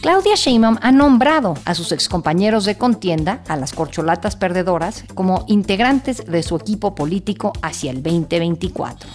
[0.00, 6.24] Claudia Sheinbaum ha nombrado a sus excompañeros de contienda, a las corcholatas perdedoras, como integrantes
[6.24, 9.08] de su equipo político hacia el 2024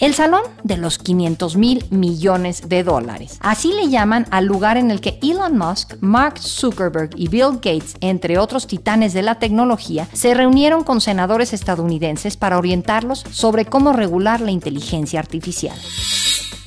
[0.00, 3.36] el Salón de los 500 mil millones de dólares.
[3.40, 7.96] Así le llaman al lugar en el que Elon Musk, Mark Zuckerberg y Bill Gates,
[8.00, 13.92] entre otros titanes de la tecnología, se reunieron con senadores estadounidenses para orientarlos sobre cómo
[13.92, 15.76] regular la inteligencia artificial.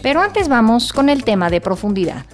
[0.03, 2.25] Pero antes vamos con el tema de profundidad.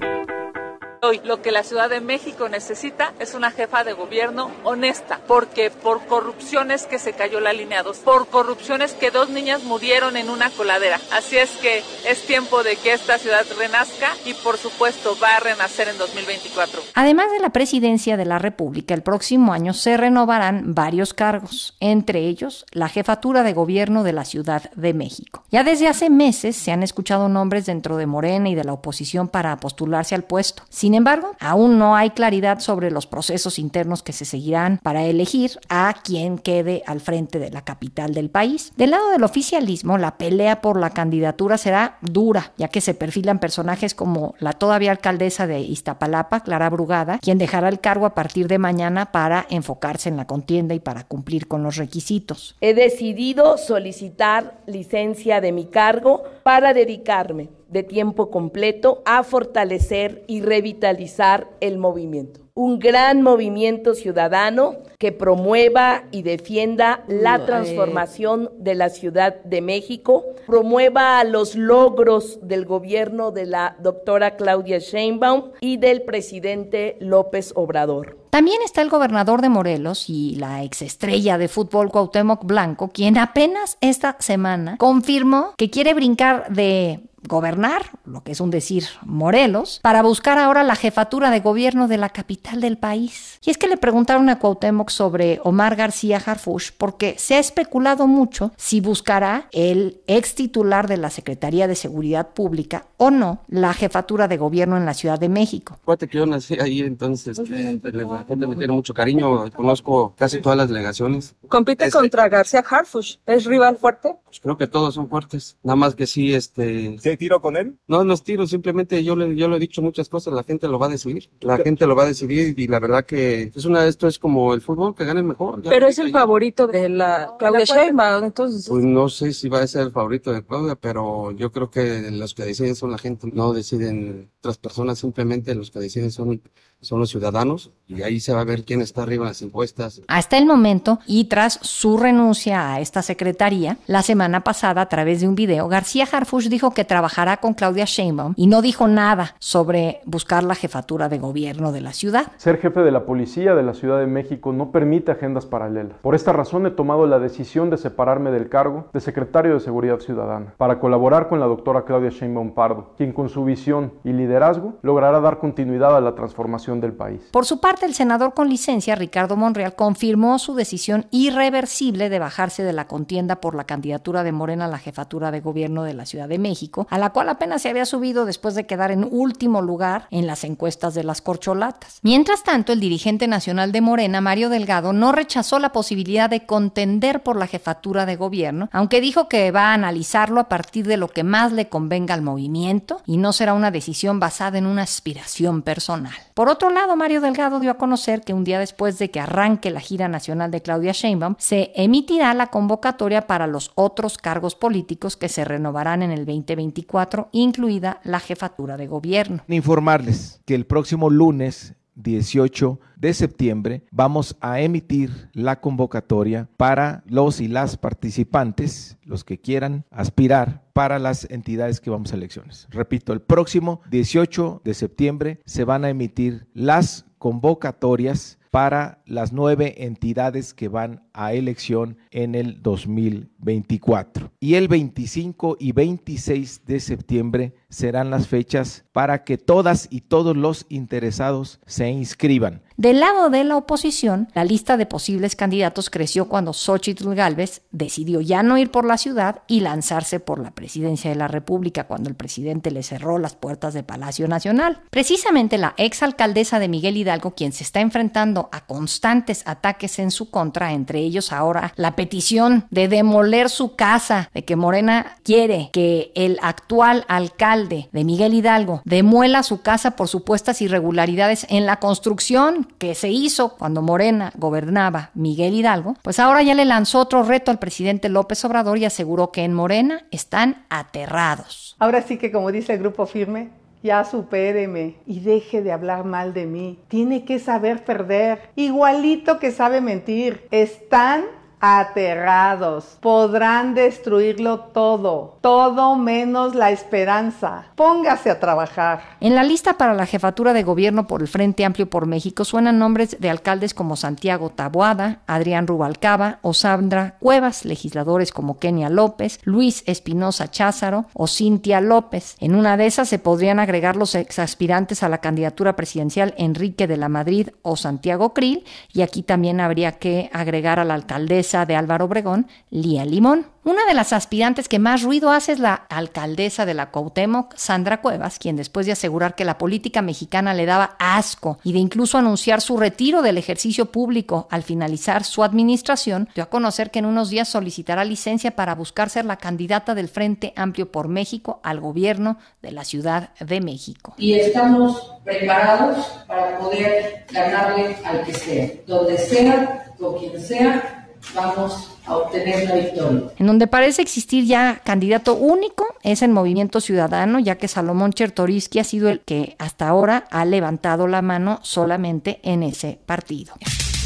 [1.02, 5.72] Hoy lo que la Ciudad de México necesita es una jefa de gobierno honesta, porque
[5.72, 10.30] por corrupciones que se cayó la línea 2, por corrupciones que dos niñas murieron en
[10.30, 11.00] una coladera.
[11.14, 15.40] Así es que es tiempo de que esta ciudad renazca y por supuesto va a
[15.40, 16.82] renacer en 2024.
[16.96, 22.28] Además de la presidencia de la República, el próximo año se renovarán varios cargos, entre
[22.28, 25.46] ellos la jefatura de gobierno de la Ciudad de México.
[25.50, 29.30] Ya desde hace meses se han escuchado nombres dentro de Morena y de la oposición
[29.30, 30.64] para postularse al puesto.
[30.96, 35.96] Embargo, aún no hay claridad sobre los procesos internos que se seguirán para elegir a
[36.04, 38.72] quien quede al frente de la capital del país.
[38.78, 43.40] Del lado del oficialismo, la pelea por la candidatura será dura, ya que se perfilan
[43.40, 48.48] personajes como la todavía alcaldesa de Iztapalapa, Clara Brugada, quien dejará el cargo a partir
[48.48, 52.56] de mañana para enfocarse en la contienda y para cumplir con los requisitos.
[52.62, 60.42] He decidido solicitar licencia de mi cargo para dedicarme de tiempo completo a fortalecer y
[60.42, 62.42] revitalizar el movimiento.
[62.56, 70.26] Un gran movimiento ciudadano que promueva y defienda la transformación de la Ciudad de México,
[70.46, 78.20] promueva los logros del gobierno de la doctora Claudia Sheinbaum y del presidente López Obrador.
[78.30, 83.78] También está el gobernador de Morelos y la exestrella de fútbol Cuauhtémoc Blanco, quien apenas
[83.82, 90.02] esta semana confirmó que quiere brincar de gobernar, lo que es un decir Morelos, para
[90.02, 93.40] buscar ahora la jefatura de gobierno de la capital del país.
[93.44, 98.08] Y es que le preguntaron a Cuauhtémoc sobre Omar García Harfush porque se ha especulado
[98.08, 103.74] mucho si buscará el ex titular de la Secretaría de Seguridad Pública o no la
[103.74, 105.78] jefatura de gobierno en la Ciudad de México.
[105.86, 110.42] Cuate que yo nací ahí, entonces eh, la gente me tiene mucho cariño, conozco casi
[110.42, 111.36] todas las delegaciones.
[111.48, 113.18] ¿Compite contra García Harfush?
[113.26, 114.16] ¿Es rival fuerte?
[114.26, 117.78] Pues creo que todos son fuertes, nada más que sí, este tiro con él?
[117.88, 120.68] No, no es tiro, simplemente yo le, yo le he dicho muchas cosas, la gente
[120.68, 121.30] lo va a decidir.
[121.42, 124.54] La gente lo va a decidir y la verdad que es una, esto es como
[124.54, 125.62] el fútbol, que gane mejor.
[125.64, 128.68] Pero es el favorito de la Claudia Sheinbaum, entonces.
[128.70, 132.10] Pues no sé si va a ser el favorito de Claudia, pero yo creo que
[132.12, 136.42] los que deciden son la gente, no deciden otras personas, simplemente los que deciden son
[136.82, 140.02] son los ciudadanos y ahí se va a ver quién está arriba en las encuestas.
[140.08, 145.22] Hasta el momento y tras su renuncia a esta secretaría, la semana pasada a través
[145.22, 149.36] de un video, García Harfush dijo que trabajará con Claudia Sheinbaum y no dijo nada
[149.40, 152.32] sobre buscar la jefatura de gobierno de la ciudad.
[152.38, 155.98] Ser jefe de la policía de la Ciudad de México no permite agendas paralelas.
[156.02, 160.00] Por esta razón he tomado la decisión de separarme del cargo de secretario de Seguridad
[160.00, 164.76] Ciudadana para colaborar con la doctora Claudia Sheinbaum Pardo, quien con su visión y liderazgo
[164.82, 167.20] logrará dar continuidad a la transformación del país.
[167.32, 172.64] Por su parte, el senador con licencia, Ricardo Monreal, confirmó su decisión irreversible de bajarse
[172.64, 176.06] de la contienda por la candidatura de Morena a la jefatura de gobierno de la
[176.06, 179.62] Ciudad de México, a la cual apenas se había subido después de quedar en último
[179.62, 182.00] lugar en las encuestas de las corcholatas.
[182.04, 187.24] Mientras tanto, el dirigente nacional de Morena, Mario Delgado, no rechazó la posibilidad de contender
[187.24, 191.08] por la jefatura de gobierno, aunque dijo que va a analizarlo a partir de lo
[191.08, 195.62] que más le convenga al movimiento y no será una decisión basada en una aspiración
[195.62, 196.14] personal.
[196.34, 199.70] Por otro lado, Mario Delgado dio a conocer que un día después de que arranque
[199.70, 205.16] la gira nacional de Claudia Sheinbaum, se emitirá la convocatoria para los otros cargos políticos
[205.16, 209.44] que se renovarán en el 2024, incluida la jefatura de gobierno.
[209.48, 217.42] Informarles que el próximo lunes 18 de septiembre vamos a emitir la convocatoria para los
[217.42, 222.68] y las participantes, los que quieran aspirar para las entidades que vamos a elecciones.
[222.70, 229.86] Repito, el próximo 18 de septiembre se van a emitir las convocatorias para las nueve
[229.86, 234.32] entidades que van a elección en el 2024.
[234.40, 240.36] Y el 25 y 26 de septiembre serán las fechas para que todas y todos
[240.36, 242.62] los interesados se inscriban.
[242.78, 248.22] Del lado de la oposición, la lista de posibles candidatos creció cuando Xochitl Gálvez decidió
[248.22, 252.10] ya no ir por la ciudad y lanzarse por la presidencia de la República cuando
[252.10, 254.82] el presidente le cerró las puertas de Palacio Nacional.
[254.90, 260.32] Precisamente la exalcaldesa de Miguel Hidalgo, quien se está enfrentando a constantes ataques en su
[260.32, 266.14] contra, entre ellos ahora la petición de demoler su casa, de que Morena quiere que
[266.16, 272.68] el actual alcalde de Miguel Hidalgo demuela su casa por supuestas irregularidades en la construcción
[272.78, 277.52] que se hizo cuando Morena gobernaba Miguel Hidalgo, pues ahora ya le lanzó otro reto
[277.52, 281.76] al presidente López Obrador y aseguró que en Morena están aterrados.
[281.80, 283.50] Ahora sí que como dice el grupo firme,
[283.82, 286.80] ya supéreme y deje de hablar mal de mí.
[286.88, 290.48] Tiene que saber perder, igualito que sabe mentir.
[290.52, 291.24] Están
[291.60, 292.98] aterrados.
[293.00, 297.66] Podrán destruirlo todo, todo menos la esperanza.
[297.76, 299.02] Póngase a trabajar.
[299.20, 302.80] En la lista para la jefatura de gobierno por el Frente Amplio por México suenan
[302.80, 309.40] nombres de alcaldes como Santiago Taboada, Adrián Rubalcaba o Sandra Cuevas, legisladores como Kenia López,
[309.44, 312.38] Luis Espinosa Cházaro o Cintia López.
[312.40, 316.98] En una de esas se podrían agregar los exaspirantes a la candidatura presidencial Enrique de
[316.98, 318.64] la Madrid o Santiago Krill
[318.94, 323.48] y aquí también habría que agregar a la alcaldesa de Álvaro Obregón, Lía Limón.
[323.64, 328.02] Una de las aspirantes que más ruido hace es la alcaldesa de la Cuauhtémoc, Sandra
[328.02, 332.18] Cuevas, quien después de asegurar que la política mexicana le daba asco y de incluso
[332.18, 337.06] anunciar su retiro del ejercicio público al finalizar su administración, dio a conocer que en
[337.06, 341.80] unos días solicitará licencia para buscar ser la candidata del Frente Amplio por México al
[341.80, 344.14] gobierno de la Ciudad de México.
[344.18, 351.98] Y estamos preparados para poder ganarle al que sea, donde sea, con quien sea, vamos
[352.06, 353.22] a obtener la victoria.
[353.38, 358.80] En donde parece existir ya candidato único es el Movimiento Ciudadano, ya que Salomón Chertoriski
[358.80, 363.54] ha sido el que hasta ahora ha levantado la mano solamente en ese partido.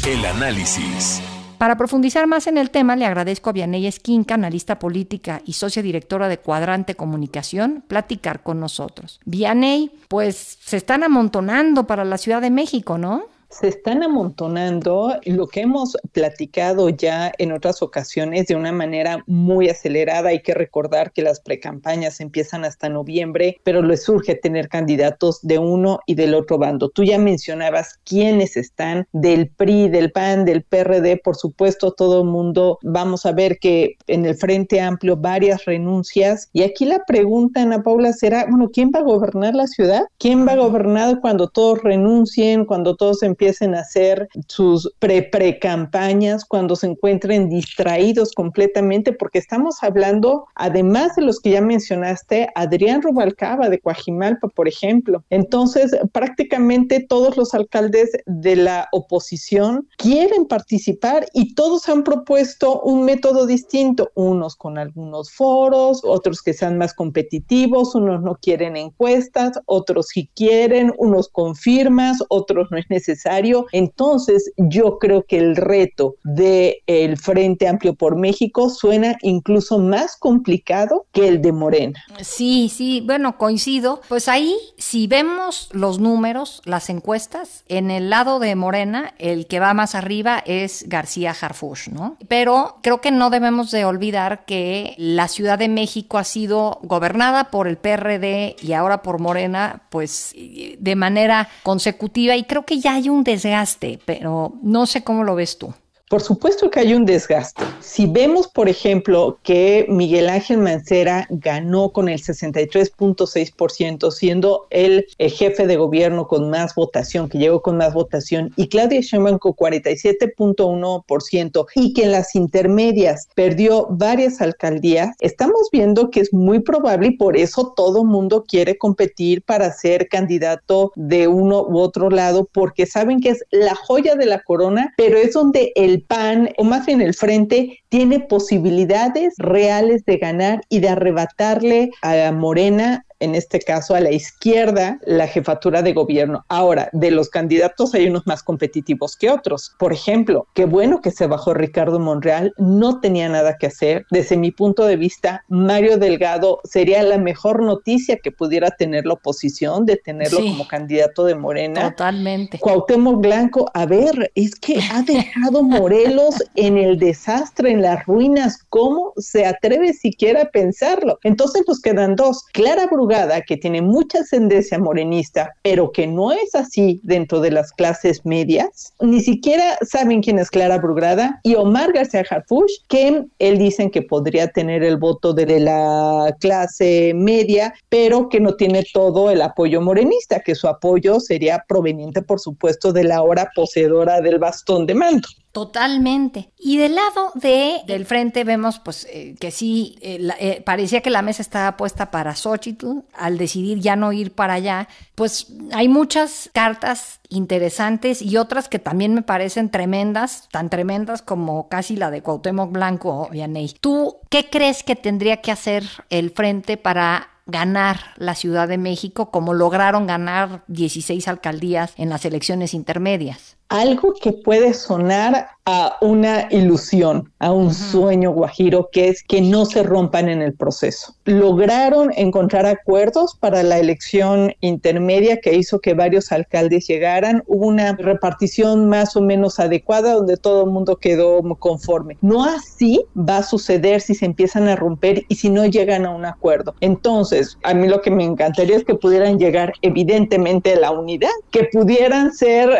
[0.06, 1.22] El análisis.
[1.58, 5.82] Para profundizar más en el tema, le agradezco a Vianey Esquinca, analista política y socia
[5.82, 9.20] directora de Cuadrante Comunicación, platicar con nosotros.
[9.24, 13.28] Vianey, pues se están amontonando para la Ciudad de México, ¿no?
[13.60, 19.68] Se están amontonando lo que hemos platicado ya en otras ocasiones de una manera muy
[19.68, 20.30] acelerada.
[20.30, 25.58] Hay que recordar que las precampañas empiezan hasta noviembre, pero les surge tener candidatos de
[25.58, 26.88] uno y del otro bando.
[26.88, 32.28] Tú ya mencionabas quiénes están del PRI, del PAN, del PRD, por supuesto, todo el
[32.28, 32.78] mundo.
[32.82, 36.48] Vamos a ver que en el Frente Amplio varias renuncias.
[36.52, 40.02] Y aquí la pregunta, Ana Paula, será, bueno, ¿quién va a gobernar la ciudad?
[40.18, 46.46] ¿Quién va a gobernar cuando todos renuncien, cuando todos empiecen empiecen a hacer sus pre-pre-campañas,
[46.46, 53.02] cuando se encuentren distraídos completamente, porque estamos hablando, además de los que ya mencionaste, Adrián
[53.02, 55.22] Rubalcaba de Coajimalpa, por ejemplo.
[55.28, 63.04] Entonces, prácticamente todos los alcaldes de la oposición quieren participar y todos han propuesto un
[63.04, 69.60] método distinto, unos con algunos foros, otros que sean más competitivos, unos no quieren encuestas,
[69.66, 73.23] otros sí quieren, unos con firmas, otros no es necesario
[73.72, 80.16] entonces, yo creo que el reto del el Frente Amplio por México suena incluso más
[80.16, 82.02] complicado que el de Morena.
[82.20, 84.00] Sí, sí, bueno, coincido.
[84.08, 89.60] Pues ahí, si vemos los números, las encuestas, en el lado de Morena, el que
[89.60, 92.16] va más arriba es García Harfush, ¿no?
[92.28, 97.50] Pero creo que no debemos de olvidar que la Ciudad de México ha sido gobernada
[97.50, 100.34] por el PRD y ahora por Morena, pues
[100.78, 105.34] de manera consecutiva y creo que ya hay un desgaste, pero no sé cómo lo
[105.34, 105.74] ves tú.
[106.14, 107.64] Por supuesto que hay un desgaste.
[107.80, 115.66] Si vemos, por ejemplo, que Miguel Ángel Mancera ganó con el 63.6%, siendo el, jefe
[115.66, 121.66] de gobierno con más votación, que llegó con más votación, y Claudia Sheinbaum con 47.1%,
[121.74, 127.16] y que en las intermedias perdió varias alcaldías, estamos viendo que es muy probable y
[127.16, 132.86] por eso todo mundo quiere competir para ser candidato de uno u otro lado, porque
[132.86, 136.86] saben que es la joya de la corona, pero es donde el PAN, o más
[136.86, 143.58] bien el Frente, tiene posibilidades reales de ganar y de arrebatarle a Morena en este
[143.58, 146.44] caso a la izquierda, la jefatura de gobierno.
[146.48, 149.74] Ahora, de los candidatos hay unos más competitivos que otros.
[149.78, 154.06] Por ejemplo, qué bueno que se bajó Ricardo Monreal, no tenía nada que hacer.
[154.10, 159.14] Desde mi punto de vista, Mario Delgado sería la mejor noticia que pudiera tener la
[159.14, 161.90] oposición de tenerlo como candidato de Morena.
[161.90, 162.58] Totalmente.
[162.58, 168.58] Cuauhtémoc Blanco, a ver, es que ha dejado Morelos en el desastre, en las ruinas.
[168.68, 171.18] ¿Cómo se atreve siquiera a pensarlo?
[171.22, 172.44] Entonces nos quedan dos.
[172.52, 177.52] Clara Brugal Brugada, que tiene mucha ascendencia morenista, pero que no es así dentro de
[177.52, 183.24] las clases medias, ni siquiera saben quién es Clara Brugada, y Omar García Harfush, que
[183.38, 188.84] él dicen que podría tener el voto de la clase media, pero que no tiene
[188.92, 194.20] todo el apoyo morenista, que su apoyo sería proveniente, por supuesto, de la hora poseedora
[194.20, 195.28] del bastón de mando.
[195.54, 196.50] Totalmente.
[196.58, 201.10] Y del lado de, del frente vemos pues eh, que sí, eh, eh, parecía que
[201.10, 205.86] la mesa estaba puesta para Xochitl, al decidir ya no ir para allá, pues hay
[205.86, 212.10] muchas cartas interesantes y otras que también me parecen tremendas, tan tremendas como casi la
[212.10, 213.76] de Cuauhtémoc Blanco, Vianey.
[213.80, 219.30] ¿Tú qué crees que tendría que hacer el frente para ganar la Ciudad de México
[219.30, 226.46] como lograron ganar 16 alcaldías en las elecciones intermedias algo que puede sonar a una
[226.50, 231.14] ilusión, a un sueño guajiro, que es que no se rompan en el proceso.
[231.24, 237.42] Lograron encontrar acuerdos para la elección intermedia que hizo que varios alcaldes llegaran.
[237.46, 242.18] Hubo una repartición más o menos adecuada donde todo el mundo quedó conforme.
[242.20, 246.10] No así va a suceder si se empiezan a romper y si no llegan a
[246.10, 246.74] un acuerdo.
[246.80, 251.30] Entonces, a mí lo que me encantaría es que pudieran llegar evidentemente a la unidad,
[251.50, 252.70] que pudieran ser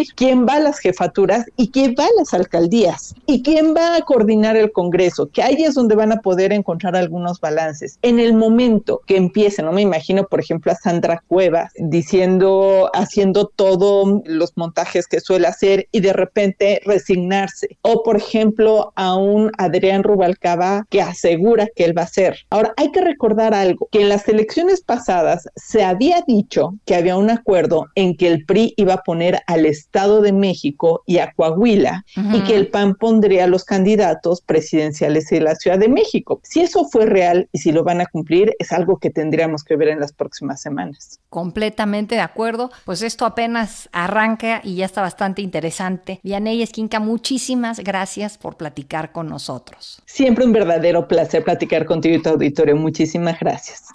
[0.00, 3.96] decidir quién va a las jefaturas y quién va a las alcaldías y quién va
[3.96, 7.98] a coordinar el Congreso, que ahí es donde van a poder encontrar algunos balances.
[8.02, 13.46] En el momento que empiecen, no me imagino, por ejemplo, a Sandra Cuevas diciendo, haciendo
[13.46, 17.78] todos los montajes que suele hacer y de repente resignarse.
[17.82, 22.38] O, por ejemplo, a un Adrián Rubalcaba que asegura que él va a ser.
[22.50, 27.16] Ahora, hay que recordar algo, que en las elecciones pasadas se había dicho que había
[27.16, 31.18] un acuerdo en que el PRI iba a poner al Estado Estado de México y
[31.18, 36.40] a Coahuila y que el PAN pondría los candidatos presidenciales de la Ciudad de México.
[36.44, 39.74] Si eso fue real y si lo van a cumplir, es algo que tendríamos que
[39.74, 41.18] ver en las próximas semanas.
[41.28, 42.70] Completamente de acuerdo.
[42.84, 46.20] Pues esto apenas arranca y ya está bastante interesante.
[46.22, 50.00] Vianey Esquinca, muchísimas gracias por platicar con nosotros.
[50.06, 52.76] Siempre un verdadero placer platicar contigo y tu auditorio.
[52.76, 53.86] Muchísimas gracias.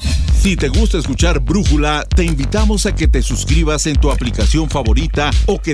[0.45, 5.31] Si te gusta escuchar Brújula, te invitamos a que te suscribas en tu aplicación favorita
[5.47, 5.73] o que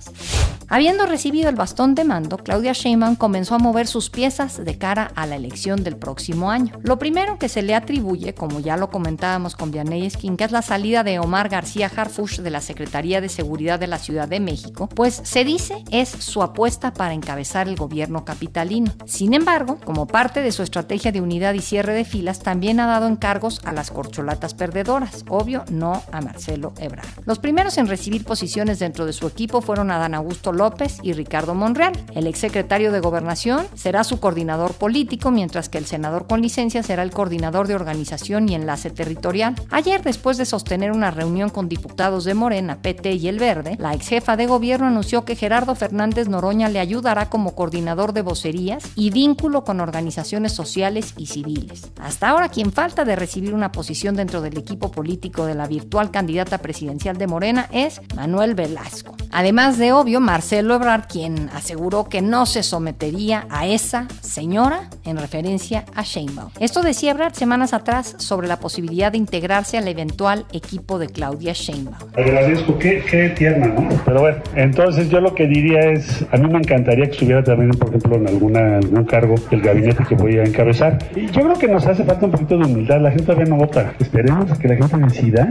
[0.73, 5.11] Habiendo recibido el bastón de mando, Claudia Sheinbaum comenzó a mover sus piezas de cara
[5.15, 6.79] a la elección del próximo año.
[6.81, 10.61] Lo primero que se le atribuye, como ya lo comentábamos con Vianney que es la
[10.61, 14.87] salida de Omar García Harfush de la Secretaría de Seguridad de la Ciudad de México,
[14.87, 18.93] pues se dice es su apuesta para encabezar el gobierno capitalino.
[19.05, 22.87] Sin embargo, como parte de su estrategia de unidad y cierre de filas, también ha
[22.87, 27.09] dado encargos a las corcholatas perdedoras, obvio no a Marcelo Ebrard.
[27.25, 31.55] Los primeros en recibir posiciones dentro de su equipo fueron Adán Augusto López y Ricardo
[31.55, 31.93] Monreal.
[32.13, 37.01] El exsecretario de Gobernación será su coordinador político, mientras que el senador con licencia será
[37.01, 39.55] el coordinador de organización y enlace territorial.
[39.71, 43.95] Ayer, después de sostener una reunión con diputados de Morena, PT y El Verde, la
[43.95, 48.83] ex jefa de gobierno anunció que Gerardo Fernández Noroña le ayudará como coordinador de vocerías
[48.95, 51.89] y vínculo con organizaciones sociales y civiles.
[51.99, 56.11] Hasta ahora, quien falta de recibir una posición dentro del equipo político de la virtual
[56.11, 59.15] candidata presidencial de Morena es Manuel Velasco.
[59.31, 64.89] Además de obvio, Marcelo Marcelo Ebrard, quien aseguró que no se sometería a esa señora
[65.05, 66.49] en referencia a Sheinbaum.
[66.59, 71.53] Esto decía Ebrard semanas atrás sobre la posibilidad de integrarse al eventual equipo de Claudia
[71.53, 71.95] Sheinbaum.
[72.17, 73.87] Agradezco, qué, qué tierna, ¿no?
[74.03, 77.71] Pero bueno, entonces yo lo que diría es, a mí me encantaría que estuviera también,
[77.71, 80.99] por ejemplo, en alguna, algún cargo el gabinete que voy a encabezar.
[81.15, 83.55] Y yo creo que nos hace falta un poquito de humildad, la gente todavía no
[83.55, 83.93] vota.
[83.99, 85.47] Esperemos a que la gente decida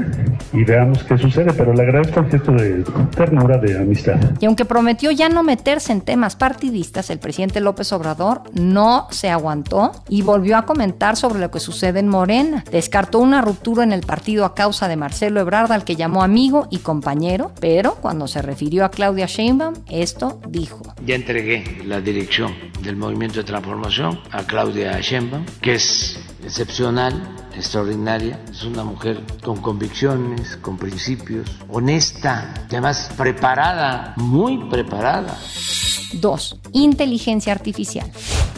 [0.53, 2.85] y veamos qué sucede, pero le agradezco el gesto de
[3.17, 4.21] ternura, de amistad.
[4.39, 9.29] Y aunque prometió ya no meterse en temas partidistas, el presidente López Obrador no se
[9.29, 12.65] aguantó y volvió a comentar sobre lo que sucede en Morena.
[12.73, 16.67] Descartó una ruptura en el partido a causa de Marcelo Ebrard, al que llamó amigo
[16.71, 20.81] y compañero, pero cuando se refirió a Claudia Sheinbaum, esto dijo.
[21.05, 28.41] Ya entregué la dirección del Movimiento de Transformación a Claudia Sheinbaum, que es excepcional, extraordinaria.
[28.51, 35.39] Es una mujer con convicciones, con principios, honesta, además preparada, muy preparada.
[36.15, 36.61] 2.
[36.73, 38.11] Inteligencia artificial.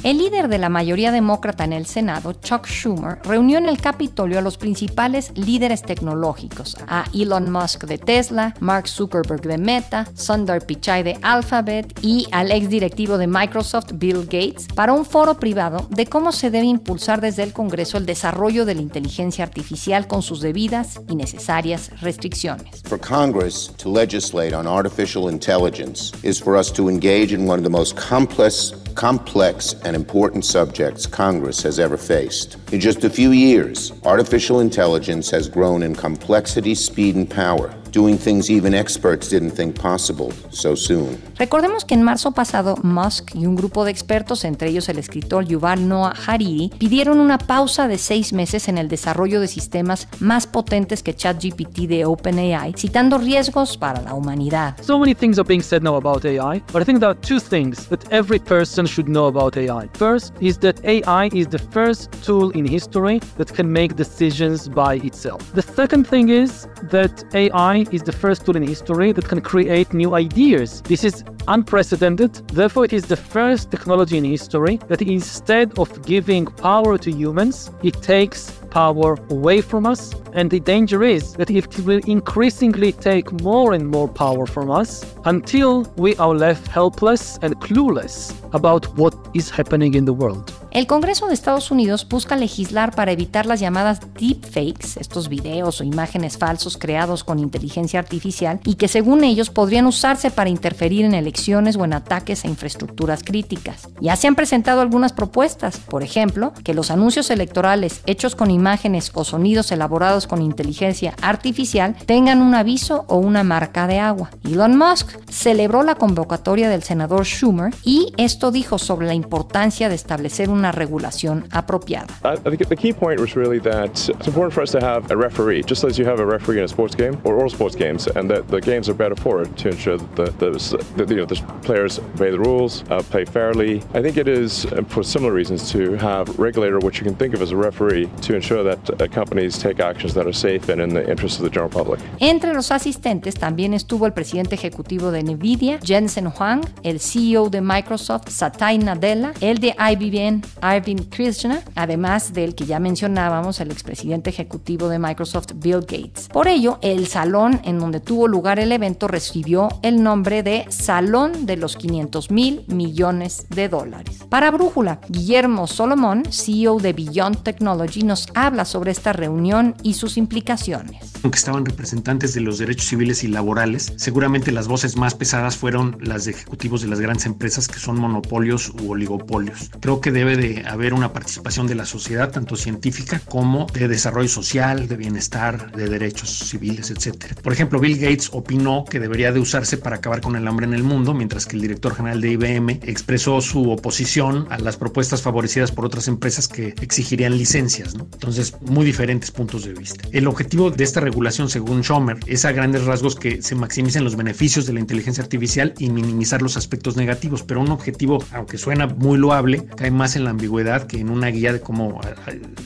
[0.03, 4.41] El líder de la mayoría demócrata en el Senado, Chuck Schumer, reunió en el Capitolio
[4.41, 10.67] a los principales líderes tecnológicos, a Elon Musk de Tesla, Mark Zuckerberg de Meta, Sundar
[10.67, 15.87] Pichai de Alphabet y al ex directivo de Microsoft, Bill Gates, para un foro privado
[15.89, 20.23] de cómo se debe impulsar desde el Congreso el desarrollo de la inteligencia artificial con
[20.23, 22.83] sus debidas y necesarias restricciones.
[22.89, 27.63] For Congress to legislate on artificial intelligence is for us to engage in one of
[27.63, 32.57] the most complex complex and important subjects Congress has ever faced.
[32.73, 38.19] In just a few years, artificial intelligence has grown in complexity, speed, and power doing
[38.19, 41.19] things even experts didn't think possible so soon.
[41.39, 45.45] Recordemos que en marzo pasado Musk y un grupo de expertos, entre ellos el escritor
[45.45, 50.47] Yuval Noah Hariri, pidieron una pausa de seis meses en el desarrollo de sistemas más
[50.47, 54.75] potentes que ChatGPT de OpenAI, citando riesgos para la humanidad.
[54.83, 57.41] So many things are being said now about AI, but I think there are two
[57.41, 59.89] things that every person should know about AI.
[59.95, 64.97] First is that AI is the first tool in history that can make decisions by
[65.05, 65.41] itself.
[65.55, 69.93] The second thing is that AI is the first tool in history that can create
[69.93, 70.83] new ideas.
[70.83, 72.35] This is unprecedented.
[72.49, 77.71] Therefore, it is the first technology in history that instead of giving power to humans,
[77.83, 80.15] it takes power away from us.
[80.33, 85.05] And the danger is that it will increasingly take more and more power from us
[85.25, 90.62] until we are left helpless and clueless about what is happening in the world.
[90.73, 95.85] El Congreso de Estados Unidos busca legislar para evitar las llamadas deepfakes, estos videos o
[95.85, 101.13] imágenes falsos creados con inteligencia artificial y que según ellos podrían usarse para interferir en
[101.13, 103.91] elecciones o en ataques a infraestructuras críticas.
[104.01, 109.11] Ya se han presentado algunas propuestas, por ejemplo, que los anuncios electorales hechos con imágenes
[109.13, 114.31] o sonidos elaborados con inteligencia artificial tengan un aviso o una marca de agua.
[114.43, 119.97] Elon Musk celebró la convocatoria del senador Schumer y esto dijo sobre la importancia de
[119.97, 122.07] establecer un una regulación apropiada.
[122.25, 125.17] I, think the key point was really that it's important for us to have a
[125.17, 128.07] referee, just as you have a referee in a sports game or all sports games,
[128.07, 131.21] and that the games are better for it to ensure that the, the, the, you
[131.21, 133.83] know, the players obey the rules, uh, play fairly.
[133.95, 137.35] I think it is, uh, for similar reasons, to have regulator, which you can think
[137.35, 140.81] of as a referee, to ensure that uh, companies take actions that are safe and
[140.81, 142.01] in the interest of the general public.
[142.21, 147.61] Entre los asistentes también estuvo el presidente ejecutivo de Nvidia, Jensen Huang, el CEO de
[147.61, 154.31] Microsoft, Satya Nadella, el de IBM, Arvind Krishna, además del que ya mencionábamos, el expresidente
[154.31, 156.29] ejecutivo de Microsoft, Bill Gates.
[156.33, 161.47] Por ello, el salón en donde tuvo lugar el evento recibió el nombre de Salón
[161.47, 164.21] de los 500 mil millones de dólares.
[164.29, 170.17] Para Brújula, Guillermo Solomón, CEO de Beyond Technology, nos habla sobre esta reunión y sus
[170.17, 171.12] implicaciones.
[171.23, 175.97] Aunque estaban representantes de los derechos civiles y laborales, seguramente las voces más pesadas fueron
[176.01, 179.71] las de ejecutivos de las grandes empresas que son monopolios u oligopolios.
[179.81, 184.29] Creo que debe de haber una participación de la sociedad, tanto científica como de desarrollo
[184.29, 187.39] social, de bienestar, de derechos civiles, etc.
[187.41, 190.75] Por ejemplo, Bill Gates opinó que debería de usarse para acabar con el hambre en
[190.75, 195.23] el mundo, mientras que el director general de IBM expresó su oposición a las propuestas
[195.23, 197.95] favorecidas por otras empresas que exigirían licencias.
[197.95, 200.09] Entonces, muy diferentes puntos de vista.
[200.11, 204.17] El objetivo de esta regulación, según Schomer, es a grandes rasgos que se maximicen los
[204.17, 208.87] beneficios de la inteligencia artificial y minimizar los aspectos negativos, pero un objetivo, aunque suena
[208.87, 212.01] muy loable, cae más en la ambigüedad que en una guía de cómo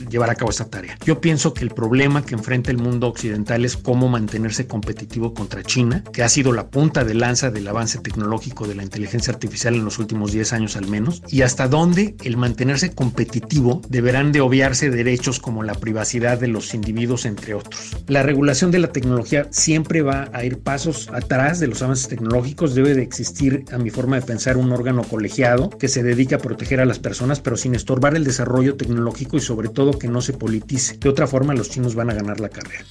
[0.09, 0.97] llevar a cabo esta tarea.
[1.05, 5.61] Yo pienso que el problema que enfrenta el mundo occidental es cómo mantenerse competitivo contra
[5.61, 9.75] China, que ha sido la punta de lanza del avance tecnológico de la inteligencia artificial
[9.75, 14.39] en los últimos 10 años al menos, y hasta dónde el mantenerse competitivo deberán de
[14.39, 17.97] obviarse derechos como la privacidad de los individuos, entre otros.
[18.07, 22.75] La regulación de la tecnología siempre va a ir pasos atrás de los avances tecnológicos,
[22.75, 26.37] debe de existir, a mi forma de pensar, un órgano colegiado que se dedique a
[26.37, 30.21] proteger a las personas, pero sin estorbar el desarrollo tecnológico y sobre todo que no
[30.21, 30.97] se politice.
[30.99, 32.85] De otra forma, los chinos van a ganar la carrera.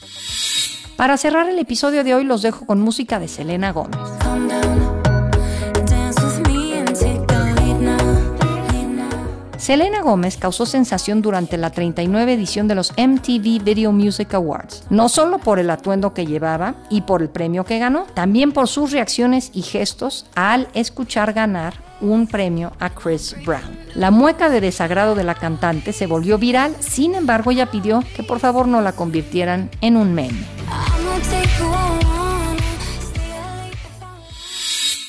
[0.96, 4.00] Para cerrar el episodio de hoy los dejo con música de Selena Gómez.
[9.66, 15.09] Selena Gómez causó sensación durante la 39 edición de los MTV Video Music Awards, no
[15.09, 18.92] solo por el atuendo que llevaba y por el premio que ganó, también por sus
[18.92, 23.76] reacciones y gestos al escuchar ganar un premio a Chris Brown.
[23.96, 28.22] La mueca de desagrado de la cantante se volvió viral, sin embargo ella pidió que
[28.22, 30.46] por favor no la convirtieran en un meme.